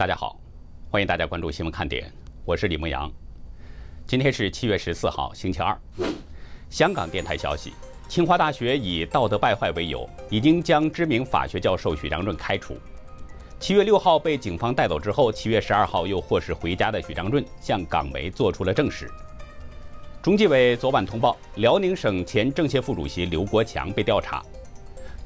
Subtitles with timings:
[0.00, 0.34] 大家好，
[0.90, 2.10] 欢迎大家关注新闻看点，
[2.46, 3.12] 我是李梦阳。
[4.06, 5.78] 今天是七月十四号，星期二。
[6.70, 7.74] 香港电台消息，
[8.08, 12.78] 清华大学以道德败坏为由，已经将知名法学教授许章润开除。
[13.58, 19.06] 七月六号被警方带走之后，七月十二号又获释回家的许章润向港媒做出了证实。
[20.22, 24.42] 中纪委昨晚通报，辽宁省前政协副主席刘国强被调查。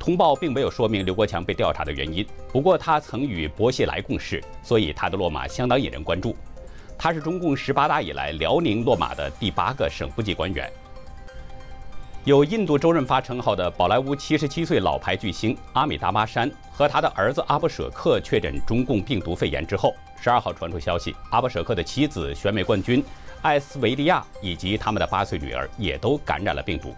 [0.05, 6.37] 通报并没有说明刘国强被调查的原因，不过他曾与薄熙来共事，所以他的落马相当引人关注。
[6.99, 10.71] 他是中共十八大以来辽宁落马的第八个省部级官员。
[12.25, 23.03] 有“印度周润发”称号的宝莱坞七十七岁老牌巨星阿米达巴山和他的儿子阿布舍克确诊中共病毒肺炎之后，十二号传出消息，阿布舍克的妻子选美冠军
[23.41, 26.95] 艾斯维利亚以及他们的八岁女儿也都感染了病毒。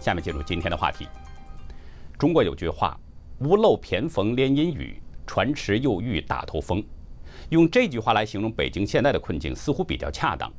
[0.00, 1.06] 下面进入今天的话题。
[2.18, 2.98] 中国有句话
[3.44, 6.82] ：“屋漏偏逢连阴雨，船迟又遇打头风。”
[7.50, 10.50] 用这句话来形容北京现在的困境，似乎比较恰当。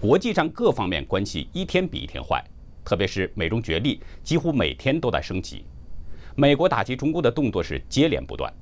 [0.00, 2.44] 国际上各方面关系一天比一天坏，
[2.84, 5.64] 特别是美中角力几乎每天都在升级。
[6.34, 8.52] 美国打击中共的动作是接连不断，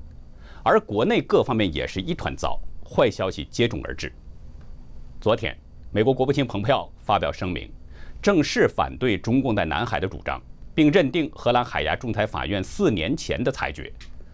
[0.63, 4.13] 而国内各方面也是一团糟，坏消息接踵而至。
[5.19, 5.57] 昨天，
[5.91, 7.71] 美国国务卿蓬佩奥发表声明，
[8.21, 10.39] 正式反对中共在南海的主张。
[10.75, 13.91] 并认定荷兰海牙仲裁法院四年前的裁决。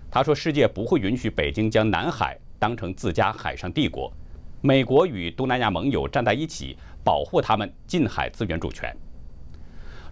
[0.09, 4.11] 他说：“世界不会允许北京将南海当成自家海上帝国。
[4.59, 8.93] 美国与东南亚盟友站在一起，保护他们近海资源主权。”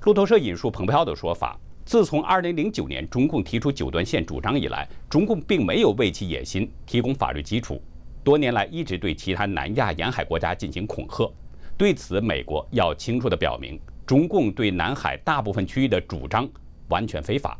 [0.05, 7.81] 路透社引述蓬佩奥的说法：“自从2009年中共提出九段线主张以来，中共并没有为其野心提供法律基础，
[8.23, 11.29] 多年来一直对其他南亚沿海国家进行恐吓。
[11.77, 13.77] 对此，美国要清楚地表明。”
[14.09, 16.49] 中共对南海大部分区域的主张
[16.87, 17.55] 完全非法。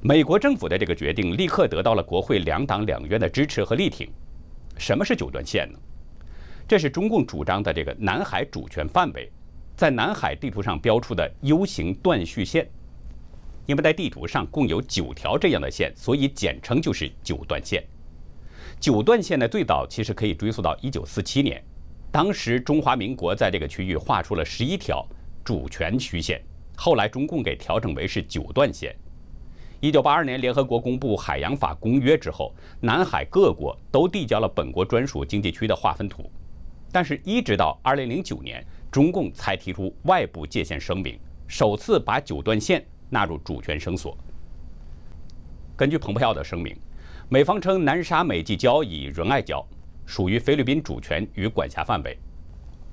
[0.00, 4.10] 美国政府的这个决定立刻得到了国会两党两院的支持和力挺。
[4.76, 5.78] 什么是九段线呢？
[6.66, 9.30] 这是中共主张的这个南海主权范围，
[9.76, 12.68] 在南海地图上标出的 U 型断续线。
[13.66, 17.84] 因为在地图上共有九条这样的线，所以简称就是九段线。
[18.80, 21.62] 九段线呢，最早其实可以追溯到一九四七年。
[22.10, 25.06] 当时中华民国在这个区域画出了十一条
[25.44, 26.40] 主权虚线，
[26.74, 28.96] 后来中共给调整为是九段线。
[29.80, 36.28] 一九八二年，联合国公布《海洋法公约》之后，南海各国都递交了本国专属经济区的划分图，
[36.90, 44.16] 但是，一直到二零零九年，中共才提出外部界限声明，首次把九段线纳入主权声索。
[45.76, 46.76] 根据蓬佩奥的声明，
[47.28, 49.62] 美方称南沙美济礁以仁爱礁。
[50.08, 52.18] 属于菲律宾主权与管辖范围，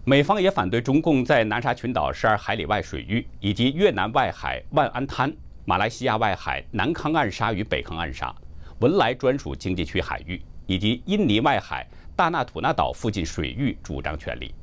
[0.03, 5.33] 美方也反对中共在南沙群岛十二海里外水域，以及越南外海万安滩、
[5.63, 8.35] 马来西亚外海南康暗沙与北康暗沙、
[8.81, 11.87] 文莱专属经济区海域，以及印尼外海
[12.17, 14.53] 大纳土纳岛附近水域主张权利。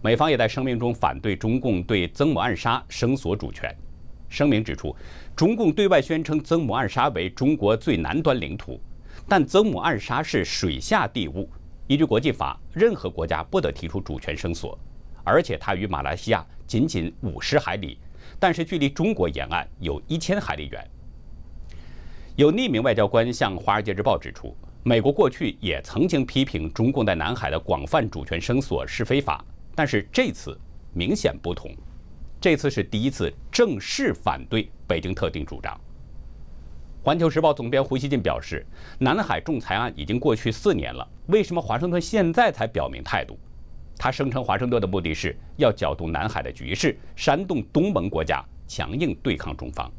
[0.00, 3.70] 美方也在声明中反对中共对曾母暗沙声索主权。
[4.30, 4.96] 声明指出，
[5.36, 8.80] 中共对外宣称曾母暗沙为中国最南端领土，
[9.28, 11.46] 但曾母暗沙是水下地物。
[11.86, 14.78] 依据国际法，任何国家不得提出主权声索，
[15.22, 17.98] 而且它与马来西亚仅仅五十海里，
[18.38, 20.82] 但是距离中国沿岸有一千海里远。
[22.36, 30.58] 有匿名外交官向《华尔街日报》指出，美国过去也曾经批评中共在南海的广泛主权声索是非法，但是这次
[30.94, 31.70] 明显不同，
[32.40, 35.78] 这次是第一次正式反对北京特定主张。
[37.04, 38.64] 环球时报总编胡锡进表示，
[38.98, 43.38] 南海仲裁案已经过去四年了，为什么华盛顿现在才表明态度？
[43.98, 49.92] 他声称，华盛顿的目的是要搅动南海的局势，煽动东盟国家强硬对抗中方。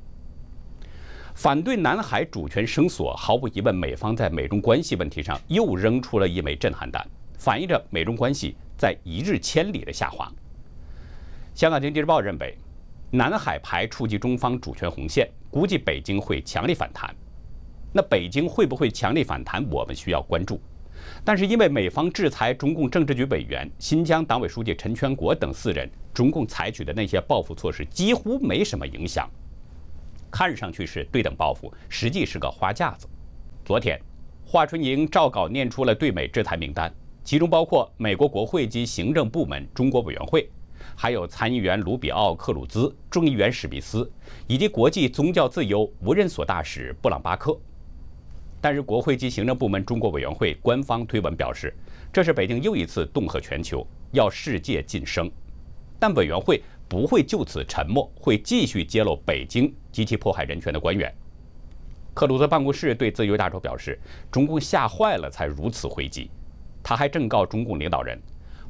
[1.36, 10.28] 反对南海主权声索，毫无疑问，美方在美中关系问题上又扔出了一枚震撼弹，反映着美中关系在一日千里的下滑。
[11.54, 12.58] 香港经济日报认为。
[13.12, 17.16] 南海牌触及中方主权红线，估计北京会强力反弹。
[17.94, 20.60] 那北京会不会强力反弹，我们需要关注。
[21.24, 29.30] 但是因为美方制裁中共政治局委员、新疆党委书记陈全国等四人，中共采取的那些报复措施几乎没什么影响。
[30.30, 33.08] 看上去是对等报复，实际是个花架子。
[33.64, 33.98] 昨天，
[34.46, 36.94] 华春莹照稿念出了对美制裁名单，
[37.24, 40.50] 其中包括美国国会及行政部门中国委员会。
[40.96, 44.12] 还有参议员卢比奥·克鲁兹、众议员史密斯，
[44.48, 47.58] 以及国际宗教自由无任所大使布朗巴克。
[48.60, 51.74] 但是，国会及行政部门中国委员会官方推文表示，
[52.12, 55.32] 这是北京又一次恫吓全球，要世界晋升。
[56.00, 61.14] 但委员会不会就此沉默，会继续揭露北京及其迫害人权的官员。
[62.14, 64.00] 克鲁泽办公室对自由亚洲表示，
[64.32, 66.32] 中共吓坏了才如此回击。
[66.82, 68.20] 他还正告中共领导人，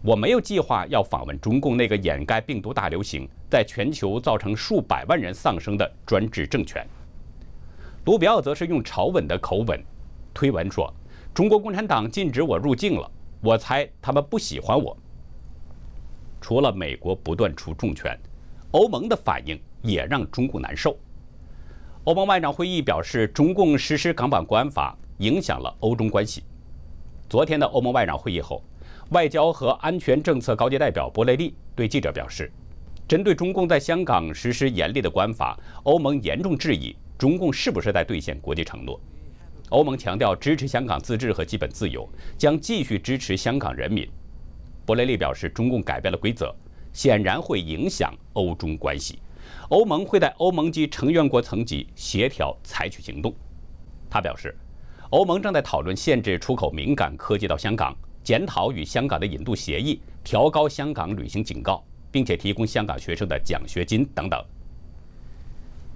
[0.05, 6.85] 我没有计划要访问中共那个掩盖病毒大流行，在全球造成数百万人丧生的专制政权。
[8.05, 9.83] 卢比奥则是用嘲吻的口吻
[10.31, 10.93] 推文说，
[11.33, 13.09] 中国共产党禁止我入境了，
[13.41, 14.95] 我猜他们不喜欢我。
[16.39, 18.15] 除了美国不断出重拳，
[18.69, 20.95] 欧盟的反应也让中共难受。
[22.03, 26.43] 欧盟外长会议表示，中共实施港版国安法影响了欧中关系。
[27.27, 28.63] 昨天的欧盟外长会议后，
[29.09, 32.51] 外交和安全政策高级代表博雷利对记者表示，
[33.07, 38.99] 针对中共在香港实施严厉的国安法，欧盟严重质疑中共是不是在兑现国际承诺。
[39.69, 44.09] 欧盟强调支持香港自治和基本自由，将继续支持香港人民。
[44.87, 46.53] 博雷利表示，中共改变了规则，
[46.91, 49.19] 显然会影响欧中关系。
[49.69, 53.31] 欧盟会在欧盟及成员国层级协调采取行动。
[54.09, 54.55] 他表示，
[55.11, 57.95] 欧盟正在讨论限制出口敏感科技到香港，
[58.25, 64.43] 检讨与香港的引渡协议，调高香港旅行警告，并且提供香港学生的奖学金等等。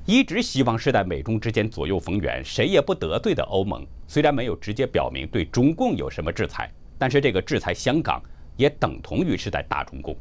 [0.05, 8.21] 一直希望是在美中之间左右逢源，谁也不得罪的欧盟，虽然没有直接表明对中共有什么制裁，但是这个制裁香港
[8.55, 10.15] 也等同于是在打中共。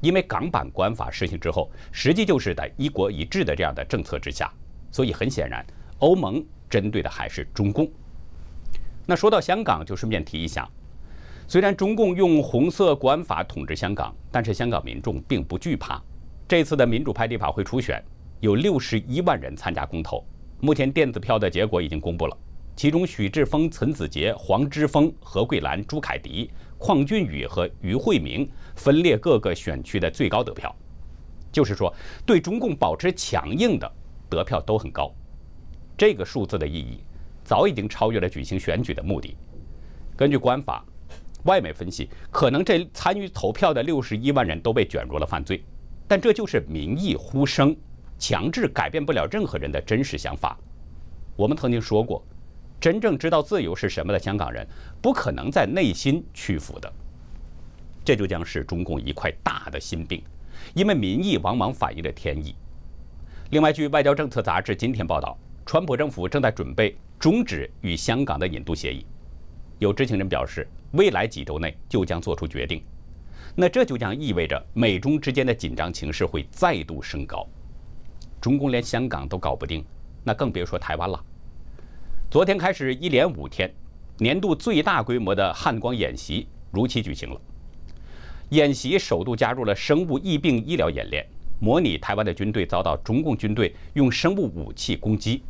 [0.00, 4.48] 因为港版国安法实行之后，实际就是在一国一制的这样的政策之下，
[4.92, 5.66] 所以很显然，
[5.98, 6.40] 欧盟
[6.70, 7.90] 针对的还是中共。
[9.06, 10.68] 那说到香港，就顺便提一下，
[11.50, 15.98] 虽然中共用红色国安法统治香港，但是香港民众并不惧怕。
[16.46, 18.04] 这次的民主派立法会初选，
[18.40, 20.22] 有六十一万人参加公投，
[20.60, 22.36] 目前电子票的结果已经公布了，
[22.76, 26.50] 其中许志峰、陈子杰、黄之锋、何桂兰、朱凯迪。
[26.78, 30.72] 邝俊宇和于慧明分列各个选区的最高得票，
[31.50, 31.92] 就是说，
[32.26, 33.92] 对中共保持强硬的
[34.28, 35.10] 得票都很高。
[35.96, 37.00] 这个数字的意义
[37.42, 39.34] 早已经超越了举行选举的目的。
[40.14, 40.84] 根据国安法，
[41.44, 45.64] 外媒分析，可能这参与投票的六十一万人都被卷入了犯罪，
[46.06, 47.76] 但这就是民意呼声，
[48.18, 50.58] 强制改变不了任何人的真实想法。
[51.36, 52.22] 我们曾经说过。
[52.80, 54.64] 真正知道自由是什么的香港人，
[55.02, 56.88] 不可能在内心屈服的。
[58.04, 60.22] 这就将是中共一块大的心病，
[60.74, 62.54] 因为民意往往反映着天意。
[63.50, 65.36] 另外，据《外交政策》杂志今天报道，
[65.66, 69.04] 川普政府正在准备终止与香港的引渡协议。
[69.80, 72.82] 有知情人表示，未来几周内就将做出决定。
[73.54, 77.46] 那这就将意味着美中之间的紧张情势会再度升高。
[78.40, 79.84] 中共连香港都搞不定，
[80.22, 81.24] 那更别说台湾了。
[82.30, 83.72] 昨天开始一连五天，
[84.18, 87.40] 年度最大规模的汉光演习如期举行了。
[88.50, 91.26] 演习首度加入了生物疫病医疗演练，
[91.58, 95.42] 模拟台湾的军队遭到中共军队用生物武器攻击。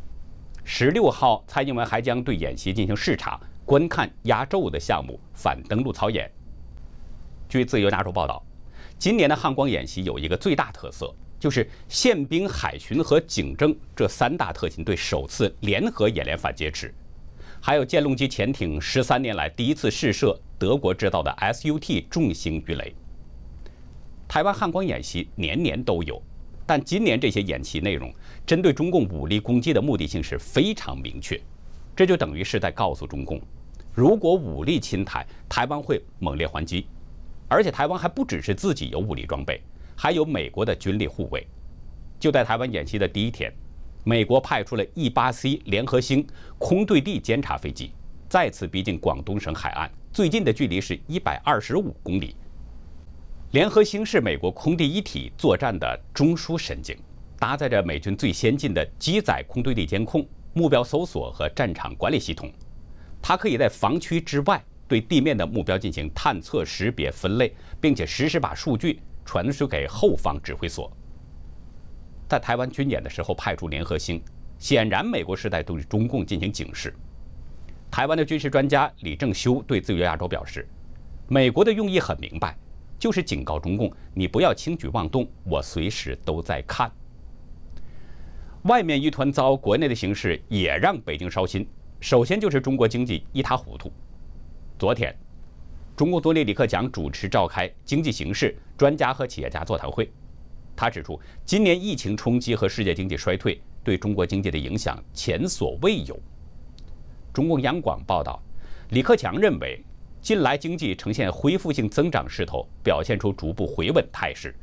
[0.70, 6.30] 十六号，蔡英文还将对演习进行视察，观看压轴的项目——反登陆操演。
[7.48, 8.44] 据自由亚洲报道，
[8.98, 11.10] 今年的汉光演习有一个最大特色。
[11.40, 16.92] 就是宪兵、海巡和警政这三大特勤队首次联合演练反劫持，
[17.62, 22.94] 还有舰龙级潜艇十三年来第一次试射德国制造的 SUT 重型鱼雷。
[24.28, 26.20] 台湾汉光演习年年都有，
[26.66, 28.12] 但今年这些演习内容
[28.48, 31.38] 针对中共武力攻击的目的性是非常明确，
[31.94, 33.38] 这就等于是在告诉中共，
[33.92, 36.86] 如果武力侵台，台湾会猛烈还击，
[37.46, 39.60] 而且台湾还不只是自己有武力装备。
[39.94, 41.46] 还有美国的军力护卫。
[42.18, 43.52] 就在台湾演习的第一天，
[44.02, 46.26] 美国派出了 E-8C 联合星
[46.56, 47.92] 空对地监察飞机，
[48.30, 52.34] 再次逼近广东省海岸，最近的距离是一百二十五公里。
[53.50, 56.96] 联合星是美国空地一体作战的中枢神经，
[57.38, 62.52] 搭载着美军最先进的机载空对地监控、目标搜索和战场管理系统。
[63.22, 69.00] 它可以在防区之外对地面的目标进行探测、识别、分类，并且实时把数据。
[69.30, 70.90] 传输给后方指挥所。
[72.26, 74.22] 在台湾军演的时候派出联合星，
[74.58, 76.94] 显然美国是在对中共进行警示。
[77.90, 80.66] 台湾的军事专家李正修对自由亚洲表示，
[81.28, 82.56] 美国的用意很明白，
[82.98, 86.90] 就是警告中共，你不要轻举妄动，我随时都在看。
[88.68, 91.66] 外面一团糟，国内的形势也让北京烧心。
[92.00, 93.90] 首先就是中国经济一塌糊涂。
[94.78, 95.16] 昨天。
[95.96, 100.08] 中共总理李克强主持召开经济形势专家和企业家座谈会，
[100.76, 106.16] 他指出，今年疫情冲击和世界经济衰退对中国经济的影响前所未有。
[107.32, 108.40] 中共央广报道，
[108.90, 109.82] 李克强认为，
[110.20, 114.54] 近来经济呈现恢复性增长势头，表现出逐步回稳态势，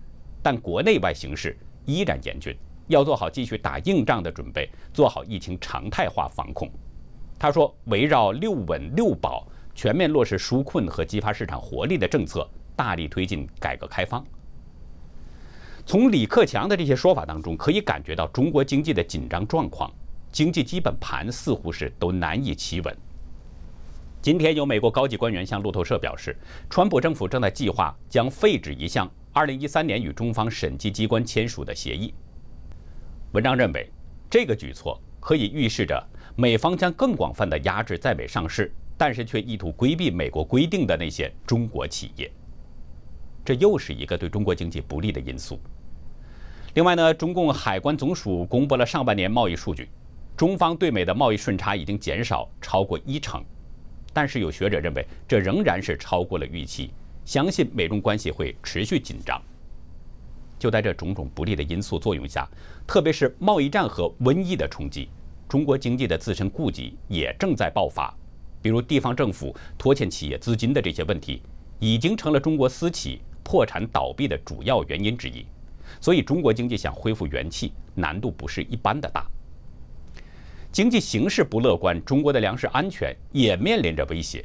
[0.43, 2.55] 但国内外形势依然严峻，
[2.87, 6.69] 要做好继续打硬仗的准备，做好疫情常态化防控。
[7.37, 14.25] 他说，围绕“六稳六保”，全面落实纾困和激发市场活力的政策，大力推进改革开放。
[15.85, 19.91] 从李克强的这些说法当中，可以感觉到中国经济的紧张状况，
[20.31, 22.97] 经济基本盘似乎是都难以企稳。
[24.21, 26.35] 今天有美国高级官员向路透社表示，
[26.69, 32.11] 川普政府正在计划将废止一项2013年与中方审计机关签署的协议。
[33.35, 33.91] 文章认为，
[34.29, 36.01] 这个举措可以预示着
[36.37, 42.31] 美方将更广泛地压制在美上市，但是却意图规避美国规定的那些中国企业。
[43.43, 45.59] 这又是一个对中国经济不利的因素。
[46.75, 49.89] 另外呢，中共海关总署公布了上半年贸易数据，
[50.37, 53.43] 中方对美的贸易顺差已经减少超过一成。
[54.13, 56.93] 但是有学者认为，这仍然是超过了预期，
[57.25, 59.41] 相信美中关系会持续紧张。
[60.57, 62.47] 就在这种种不利的因素作用下，
[62.87, 65.09] 特别是贸易战和瘟疫的冲击，
[65.47, 68.13] 中国经济的自身顾忌也正在爆发。
[68.61, 71.41] 比如地方政府拖欠企业资金的这些问题，
[71.79, 75.45] 已经成了中国私企破产倒闭的主要原因之一。
[76.01, 79.25] 所以，中国经济想恢复元气，难度不是一般的大。
[80.71, 84.43] 经济形势不乐观，中国的粮食安全也面临着威胁。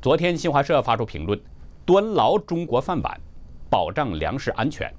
[0.00, 1.40] 昨天，新华社发出评论，
[1.86, 3.20] 端牢中国饭碗，
[3.70, 4.92] 保障粮食安全。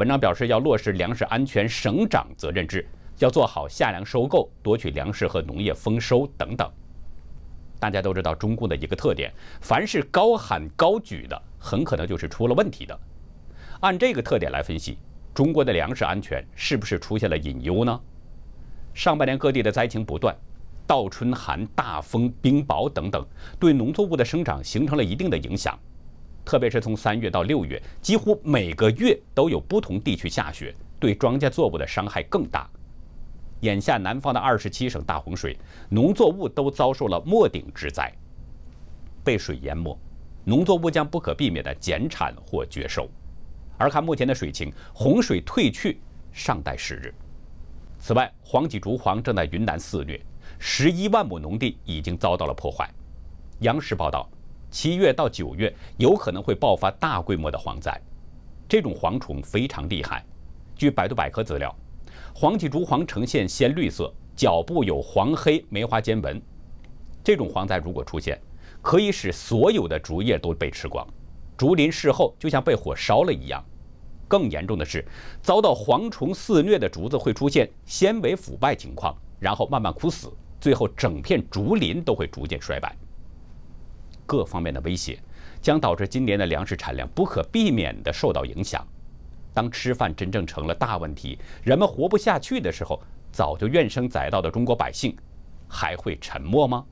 [0.00, 2.88] 文章表示，要落实粮食安全省长责任制，
[3.18, 6.72] 要做好下粮收购、夺取粮食和农业丰收等等。
[7.78, 9.30] 大家都知道，中共的一个特点，
[9.60, 12.98] 凡是高喊高举的，很可能就是出了问题的。
[13.80, 14.96] 按这个特点来分析，
[15.34, 18.00] 中国的粮食安全是不是出现了隐忧呢？
[18.94, 20.34] 上半年各地的灾情不断，
[20.86, 23.22] 倒春寒、大风、冰雹等等，
[23.58, 25.78] 对农作物的生长形成了一定的影响。
[26.50, 32.68] 特别是从三月到六月，几乎每个月都有不同地区下雪，对庄稼作物的伤害更大。
[33.60, 35.56] 眼下南方的二十七省大洪水，
[35.88, 38.12] 农作物都遭受了没顶之灾，
[39.22, 39.96] 被水淹没，
[40.42, 43.08] 农作物将不可避免的减产或绝收。
[43.78, 46.00] 而看目前的水情，洪水退去
[46.32, 47.14] 尚待时日。
[48.00, 50.20] 此外，黄脊竹蝗正在云南肆虐，
[50.58, 52.90] 十一万亩农地已经遭到了破坏。
[53.60, 54.28] 央视报道，
[54.70, 58.00] 七月到九月有可能会爆发大规模的蝗灾，
[58.68, 60.24] 这种蝗虫非常厉害。
[60.76, 61.74] 据百度百科资料，
[62.32, 66.40] 黄脊竹黄呈现鲜绿色，脚部有黄黑梅花尖纹。
[67.22, 68.40] 这种蝗灾如果出现，
[68.80, 71.06] 可以使所有的竹叶都被吃光，
[71.56, 73.62] 竹林事后就像被火烧了一样。
[74.28, 75.04] 更严重的是，
[75.42, 82.96] 遭到蝗虫肆虐的竹子会出现纤维腐败情况，然后慢慢枯死，最后整片竹林都会逐渐衰败。
[84.30, 85.18] 各方面的威胁
[85.60, 88.86] 将导致今年的粮食产量不可避免地受到影响。
[89.52, 95.16] 当吃饭真正成了大问题，人们活不下去的时候，早就怨声载道的中国百姓
[95.68, 96.84] 还会沉默吗？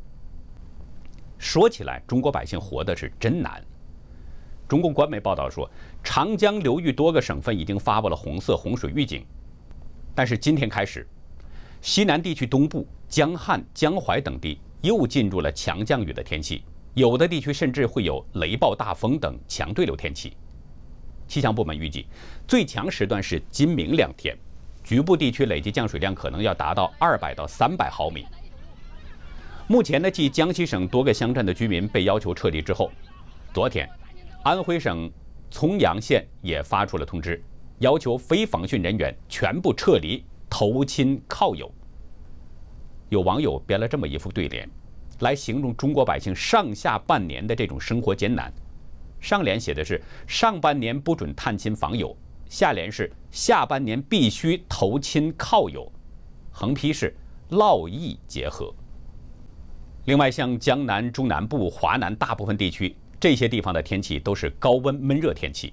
[1.38, 3.62] 说起来，中国百姓活的是真难。
[4.66, 5.70] 中共官媒报道说，
[6.02, 9.24] 长江流域多个省份已经发布了红色洪水预警，
[10.12, 11.06] 但是今天开始，
[11.80, 16.64] 西南地区东部、江汉、江淮等地又进入了强降雨的天气，
[16.94, 20.36] 有的地区甚至会有雷暴大风等强对流天气。
[21.26, 22.06] 气象部门预计，
[22.46, 24.36] 最强时段是今明两天，
[24.82, 28.26] 局部地区累计降水量可能要达到二百到三百毫米。
[29.66, 32.90] 目前呢，继江西省多个乡镇的居民被要求撤离之后，
[33.52, 33.88] 昨天。
[34.44, 35.10] 安徽省
[35.50, 37.42] 枞阳县也发出了通知，
[37.80, 41.70] 要求非防汛人员全部撤离，投亲靠友。
[43.10, 44.66] 有网友编了这么一副对联，
[45.20, 48.52] 来形容中国百姓上下半年的这种生活艰难。
[49.20, 52.16] 上联写的是上半年不准探亲访友，
[52.48, 55.90] 下联是下半年必须投亲靠友，
[56.50, 57.14] 横批是
[57.50, 58.72] 涝疫结合。
[60.04, 62.96] 另外，像江南、中南部、华南大部分地区。
[63.20, 65.72] 这些地方的天气都是高温闷热天气，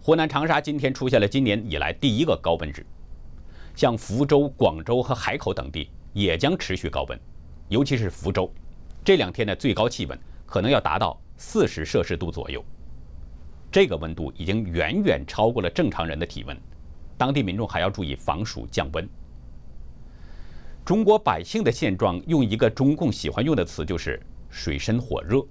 [0.00, 2.86] 湖南长沙今天出现了今年以来第一个高温日，
[3.74, 7.18] 像福州、广州和海口等地也将持续高温，
[7.68, 8.48] 尤其是福州，
[9.08, 12.62] 这两天的最高气温可能要达到四十摄氏度左右，
[13.72, 16.54] 这个温度已经远远超过了正常人的体温，
[17.16, 19.08] 当地民众还要注意防暑降温。
[20.84, 25.42] 中国百姓的现状，用一个中共喜欢用的词就是水深火热。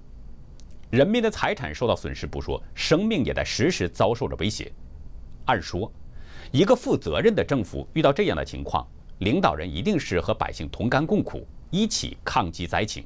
[0.90, 4.70] 人民的财产受到损失不说，生命也在时时遭受着威胁。
[5.46, 5.90] 按说，
[6.52, 8.86] 一个负责任的政府遇到这样的情况，
[9.18, 13.04] 领导人一定是和百姓同甘共苦，一起抗击灾情。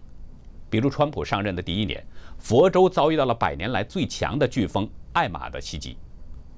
[0.72, 2.02] 比如，川普上任的第一年，
[2.38, 5.98] 佛州遭遇到了百年来最强的飓风艾玛的袭击，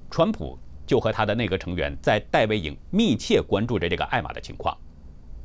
[0.09, 0.57] 川普
[0.87, 4.73] 就和他的内阁成员在戴维营密切关注着这个艾玛的情况。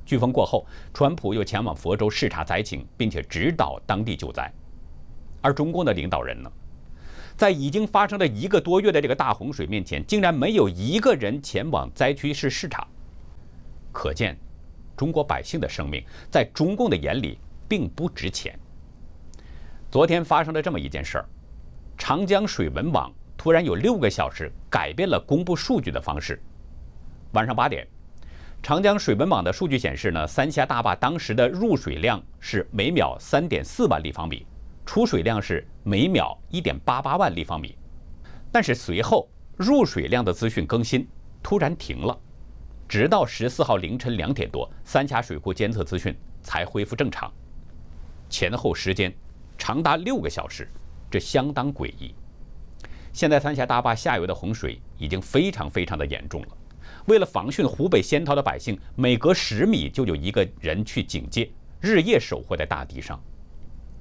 [0.06, 4.48] 飓风过后，川普又前往佛州视察灾情，并且指导当地救灾。
[5.40, 6.48] 而中共的领导人呢，
[7.36, 12.86] 在已经发生了一个多月的这个大洪水面前，竟然没有一个人前往灾区市视察。
[13.90, 14.38] 可见，
[14.96, 17.36] 中国百姓的生命在中共的眼里
[17.70, 18.58] 并不值钱。
[19.92, 21.24] 昨天发生了这么一件事儿：
[21.96, 26.42] 长江水文网突然有六个小时改变了公布数据的方式。
[27.32, 27.86] 晚上八点，
[28.60, 34.44] 长江水文网的数据显示呢，三峡大坝当时的入水量是每秒三点四万立方米。
[34.84, 37.78] 出水量是每秒一点八八万立方米，
[38.50, 41.06] 但是随后入水量的资讯更新
[41.40, 42.18] 突然停了，
[42.88, 47.32] 直到十四号凌晨两点多，三峡水库监测资讯才恢复正常，
[48.30, 49.12] 前后时间
[49.58, 50.66] 长达六个小时，
[51.10, 52.14] 这相当诡异。
[53.12, 56.48] 现在三峡大坝下游的洪水已经非常非常的严重了，
[57.06, 63.20] 为了防汛湖北仙桃的百姓，每隔十米就有一个人去警戒，日夜守护在大堤上。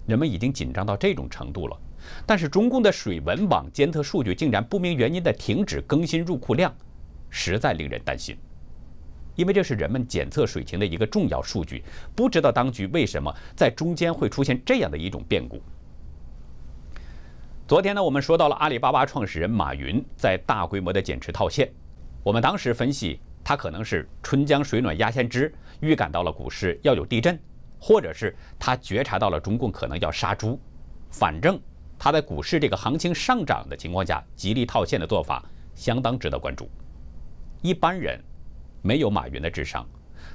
[0.06, 1.78] 人们已经紧张到这种程度了，
[2.26, 6.74] 但是中共的水文网监测数据竟然不明原因的停止更新入库量，
[7.30, 8.38] 实在令人担心。
[9.36, 11.84] 因为这是人们检测水情的一个重要数据，
[12.16, 15.62] 不知道当局为什么在中间会出现这样的一种变故。
[17.68, 21.72] 昨天呢，我们说到了阿里巴巴创始人马云在大规模的减持套现，
[22.24, 27.40] 我们当时分析他可能是春江水暖鸭先知，预感到了股市要有地震。
[27.82, 30.60] 或者是他觉察到了中共可能要杀猪，
[31.10, 31.58] 反正
[31.98, 35.42] 他在股市这个行情上涨的情况下极力套现的做法
[35.74, 36.70] 相当值得关注。
[37.62, 38.22] 一般人
[38.82, 39.88] 没有马云的智商，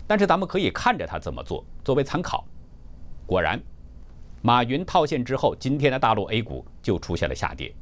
[0.06, 2.46] 但是咱们可以看着他怎么做作为参考。
[3.26, 3.60] 果然，
[4.42, 7.74] 马云套现之后，今天的大陆 A 股就出现了下跌。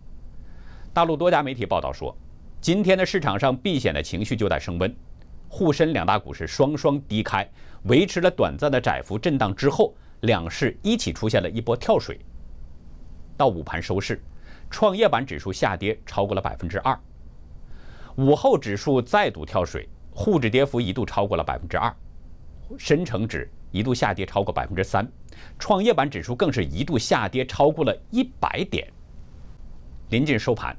[0.93, 2.17] 大陆多家媒体报道说，
[2.61, 4.95] 今天的市场上避险的情绪就在升温。
[5.49, 7.47] 沪深两大股市双双低开，
[7.85, 12.21] 维持了短暂的窄幅震荡之后，两市一起出现了一波跳水。
[13.37, 14.23] 到午盘收市，
[14.71, 16.99] 创业板指数下跌超过了百分之二。
[18.17, 21.95] 午后指数再度跳水，沪指跌幅一度超过了百分之二，
[22.79, 25.07] 深成指一度下跌超过百分之三，
[25.59, 28.87] 创业板指数更是一度下跌超过了一百点。
[30.11, 30.77] 临近收盘，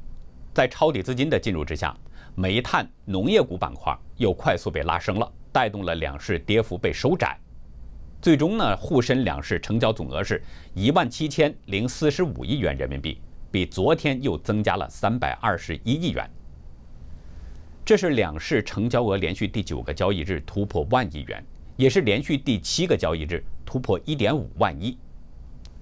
[0.53, 1.95] 在抄底资金的进入之下。
[2.35, 7.37] 煤炭、农业股板块又快速被拉升了，带动了两市跌幅被收窄。
[8.23, 10.41] 最终呢，沪深两市成交总额是
[10.73, 16.27] 一万七千零四十五亿元人民币，比昨天又增加了三百二十一亿元。
[17.85, 24.97] 这是两市成交额连续第九个交易日突破万亿元，也是连续第七个交易日突破一点五万亿。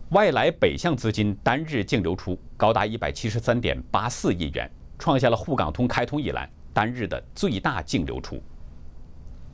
[0.10, 4.70] 外来北向资金单日净流出高达一百七十三点八四亿元。
[4.98, 8.40] 创下了沪港通开通以来单日的最大净流出。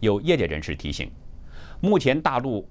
[0.02, 1.10] 有业界人士提醒，
[1.80, 2.68] 目前大陆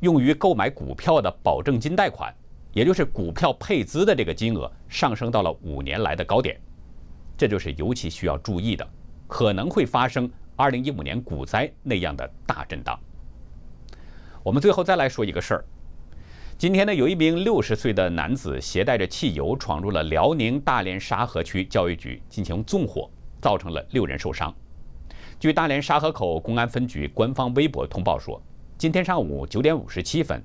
[0.00, 2.30] 用于购买股票的保证金贷款，
[2.74, 6.60] 也就是股票配资的这个金额上升到了五年来的高点，
[7.34, 8.86] 这就是尤其需要注意的，
[9.28, 12.98] 可能会发生二零一五年股灾那样的大震荡。
[14.42, 15.64] 我们最后再来说一个事儿。
[16.56, 23.08] 今天呢，有一名六十岁的男子携带着汽油闯入了辽宁大连沙河区教育局进行纵火，
[23.40, 24.52] 造成了六人受伤。
[25.38, 28.42] 据大连沙河口公安分局官方微博通报说，
[28.76, 30.42] 今天上午九点五十七分，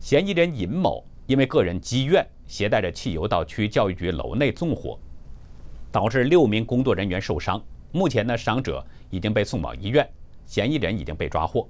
[0.00, 4.98] 嫌疑人尹某因为个人积怨，携带着汽油到区教育局楼内纵火，
[5.92, 7.62] 导致六名工作人员受伤。
[7.94, 10.04] 目前呢，伤者已经被送往医院，
[10.44, 11.68] 嫌疑人已经被抓获。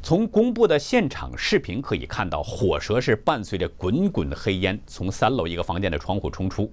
[0.00, 6.72] 从公布的现场视频可以看到，火舌是伴随着滚滚黑烟从三楼一个房间的窗户冲出，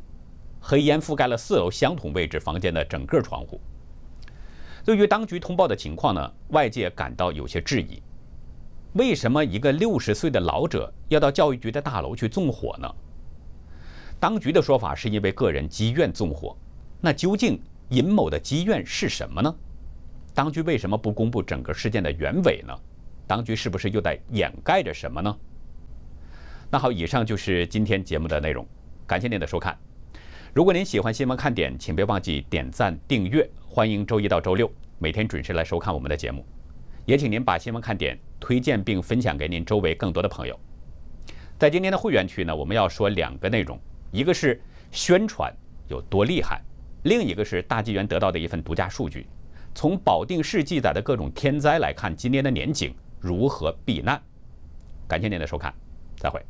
[0.61, 3.59] 黑烟覆盖了四楼相同位置房间的整个窗户。
[4.85, 7.99] 对于当局通报的情况呢，外界感到有些质疑：
[8.93, 12.87] 为什么一个六十岁的老者要到教育局的大楼去纵火呢？
[14.19, 16.55] 当局的说法是因为个人积怨纵火，
[17.01, 19.55] 那究竟尹某的积怨是什么呢？
[20.33, 22.73] 当局为什么不公布整个事件的原委呢？
[23.27, 25.37] 当局是不是又在掩盖着什么呢？
[26.71, 28.67] 那好，以上就是今天节目的内容，
[29.05, 29.77] 感谢您的收看。
[30.53, 33.47] 如果您喜欢新闻看点，请别忘记点赞订阅。
[33.67, 36.45] 欢迎周一到周六每天准时来收看我们的节目，
[37.05, 40.59] 也请您把新闻看点推荐并分享给您周围更多的朋友。
[41.57, 43.79] 在今天的会员区呢，我们要说两个内容，
[44.11, 45.51] 一个是宣传
[45.87, 46.61] 有多厉害，
[47.03, 49.27] 另一个是大纪元得到的一份独家数据，
[49.75, 52.93] 从保定市记载的各种天灾来看，今年的年景。
[53.19, 54.21] 如何避难？
[55.07, 55.73] 感谢您的收看，
[56.17, 56.41] 再会。